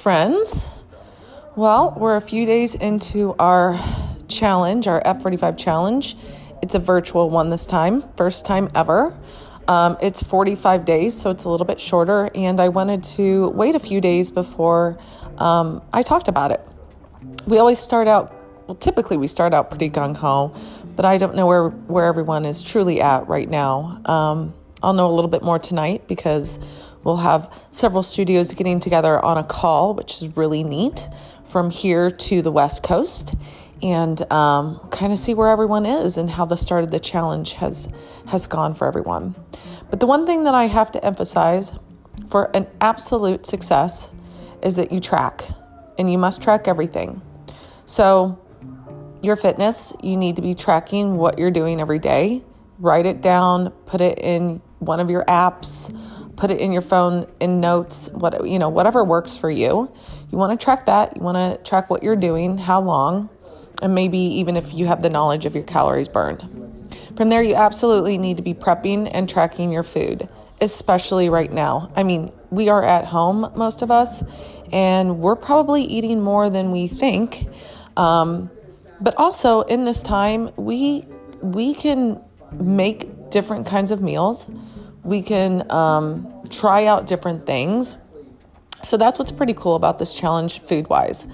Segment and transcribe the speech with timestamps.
[0.00, 0.66] friends.
[1.56, 3.78] Well, we're a few days into our
[4.28, 6.16] challenge, our F45 challenge.
[6.62, 9.14] It's a virtual one this time, first time ever.
[9.68, 13.74] Um, it's 45 days, so it's a little bit shorter, and I wanted to wait
[13.74, 14.96] a few days before
[15.36, 16.66] um, I talked about it.
[17.46, 18.34] We always start out,
[18.66, 20.54] well, typically we start out pretty gung ho,
[20.96, 24.00] but I don't know where, where everyone is truly at right now.
[24.06, 26.58] Um, I'll know a little bit more tonight because
[27.04, 31.08] we'll have several studios getting together on a call, which is really neat
[31.44, 33.34] from here to the West Coast
[33.82, 37.54] and um, kind of see where everyone is and how the start of the challenge
[37.54, 37.88] has
[38.28, 39.34] has gone for everyone.
[39.88, 41.72] But the one thing that I have to emphasize
[42.28, 44.10] for an absolute success
[44.62, 45.44] is that you track,
[45.98, 47.22] and you must track everything.
[47.86, 48.38] So
[49.22, 52.42] your fitness, you need to be tracking what you're doing every day.
[52.80, 55.94] Write it down, put it in one of your apps,
[56.36, 59.92] put it in your phone in notes, what you know, whatever works for you.
[60.30, 61.14] You want to track that.
[61.16, 63.28] You want to track what you're doing, how long,
[63.82, 66.48] and maybe even if you have the knowledge of your calories burned.
[67.16, 70.28] From there, you absolutely need to be prepping and tracking your food,
[70.62, 71.92] especially right now.
[71.94, 74.24] I mean, we are at home, most of us,
[74.72, 77.46] and we're probably eating more than we think.
[77.96, 78.50] Um,
[79.00, 81.06] but also in this time, we
[81.42, 84.46] we can make different kinds of meals.
[85.02, 87.96] We can um, try out different things.
[88.82, 91.26] So that's what's pretty cool about this challenge, food wise.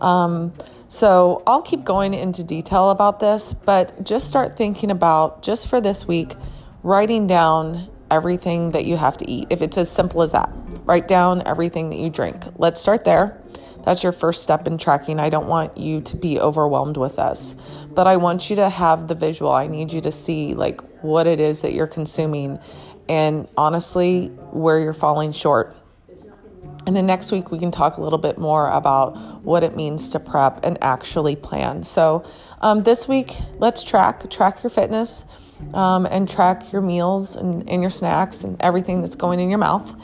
[0.00, 0.52] Um,
[0.88, 5.80] so I'll keep going into detail about this, but just start thinking about just for
[5.80, 6.34] this week,
[6.82, 9.46] writing down everything that you have to eat.
[9.48, 10.50] If it's as simple as that,
[10.84, 12.44] write down everything that you drink.
[12.58, 13.40] Let's start there.
[13.84, 15.18] That's your first step in tracking.
[15.18, 17.54] I don't want you to be overwhelmed with this,
[17.90, 19.52] but I want you to have the visual.
[19.52, 22.58] I need you to see like what it is that you're consuming
[23.08, 25.76] and honestly where you're falling short
[26.86, 30.08] and then next week, we can talk a little bit more about what it means
[30.10, 31.84] to prep and actually plan.
[31.84, 32.24] So,
[32.60, 35.24] um, this week, let's track track your fitness
[35.74, 39.60] um, and track your meals and, and, your snacks and everything that's going in your
[39.60, 39.94] mouth.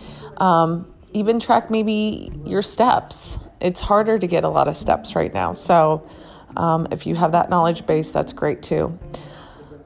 [0.41, 3.41] Um, even track maybe your steps.
[3.61, 5.53] It's harder to get a lot of steps right now.
[5.53, 6.09] So,
[6.57, 8.99] um, if you have that knowledge base, that's great too.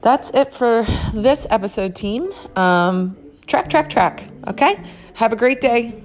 [0.01, 2.31] That's it for this episode, team.
[2.55, 3.17] Um,
[3.47, 4.27] track, track, track.
[4.47, 4.83] Okay?
[5.15, 6.03] Have a great day.